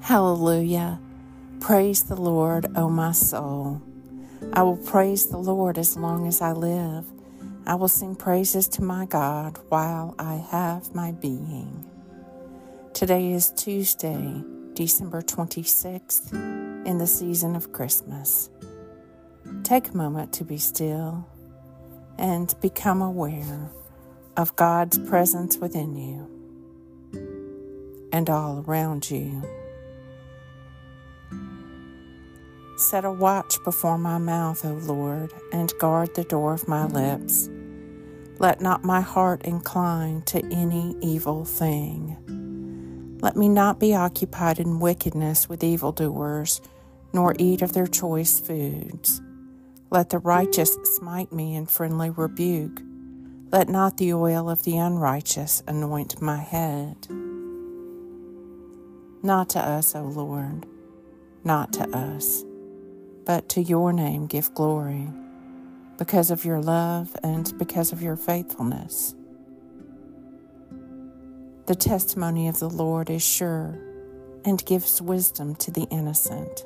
[0.00, 1.00] Hallelujah.
[1.60, 3.82] Praise the Lord, O my soul.
[4.52, 7.04] I will praise the Lord as long as I live.
[7.66, 11.84] I will sing praises to my God while I have my being.
[12.94, 14.42] Today is Tuesday,
[14.72, 16.32] December 26th,
[16.86, 18.48] in the season of Christmas.
[19.62, 21.28] Take a moment to be still
[22.16, 23.70] and become aware
[24.36, 26.30] of God's presence within you
[28.12, 29.42] and all around you.
[32.78, 37.50] Set a watch before my mouth, O Lord, and guard the door of my lips.
[38.38, 43.18] Let not my heart incline to any evil thing.
[43.20, 46.60] Let me not be occupied in wickedness with evildoers,
[47.12, 49.20] nor eat of their choice foods.
[49.90, 52.80] Let the righteous smite me in friendly rebuke.
[53.50, 57.08] Let not the oil of the unrighteous anoint my head.
[59.20, 60.64] Not to us, O Lord,
[61.42, 62.44] not to us
[63.28, 65.06] but to your name give glory
[65.98, 69.14] because of your love and because of your faithfulness.
[71.66, 73.78] The testimony of the Lord is sure
[74.46, 76.64] and gives wisdom to the innocent.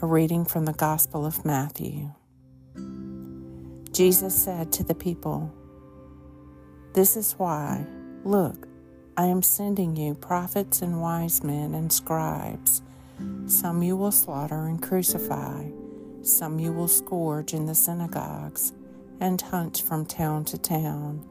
[0.00, 2.10] A reading from the Gospel of Matthew.
[3.92, 5.52] Jesus said to the people,
[6.94, 7.84] This is why,
[8.24, 8.66] look,
[9.18, 12.80] I am sending you prophets and wise men and scribes
[13.46, 15.64] some you will slaughter and crucify,
[16.22, 18.72] some you will scourge in the synagogues
[19.20, 21.28] and hunt from town to town,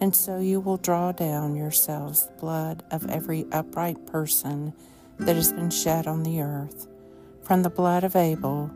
[0.00, 4.72] and so you will draw down yourselves the blood of every upright person
[5.18, 6.88] that has been shed on the earth,
[7.42, 8.70] from the blood of Abel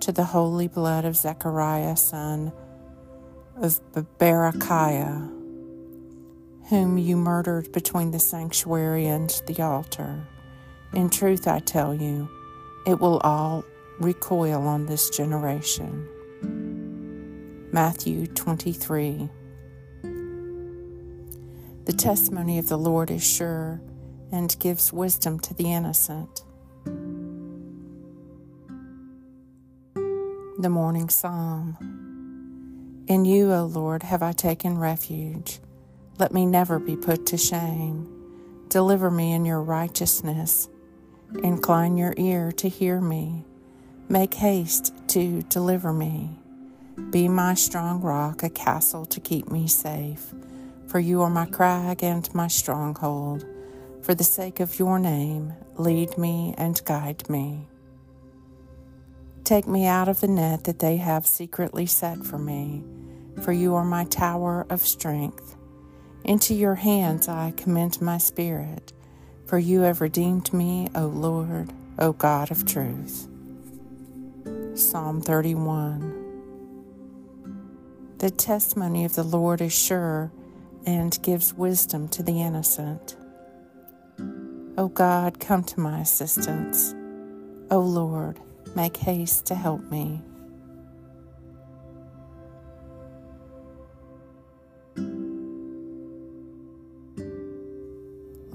[0.00, 2.52] to the holy blood of Zechariah, son
[3.56, 3.80] of
[4.18, 5.32] Berechiah,
[6.68, 10.26] whom you murdered between the sanctuary and the altar.
[10.92, 12.28] In truth, I tell you,
[12.86, 13.64] it will all
[13.98, 16.08] recoil on this generation.
[17.72, 19.28] Matthew 23.
[21.84, 23.80] The testimony of the Lord is sure
[24.32, 26.42] and gives wisdom to the innocent.
[30.58, 31.76] The Morning Psalm.
[33.08, 35.60] In you, O Lord, have I taken refuge.
[36.18, 38.08] Let me never be put to shame.
[38.68, 40.68] Deliver me in your righteousness.
[41.42, 43.44] Incline your ear to hear me.
[44.08, 46.38] Make haste to deliver me.
[47.10, 50.32] Be my strong rock, a castle to keep me safe.
[50.86, 53.44] For you are my crag and my stronghold.
[54.02, 57.66] For the sake of your name, lead me and guide me.
[59.42, 62.84] Take me out of the net that they have secretly set for me,
[63.42, 65.56] for you are my tower of strength.
[66.24, 68.92] Into your hands I commend my spirit.
[69.46, 73.28] For you have redeemed me, O Lord, O God of truth.
[74.74, 76.24] Psalm 31
[78.18, 80.32] The testimony of the Lord is sure
[80.84, 83.16] and gives wisdom to the innocent.
[84.76, 86.94] O God, come to my assistance.
[87.70, 88.40] O Lord,
[88.74, 90.22] make haste to help me.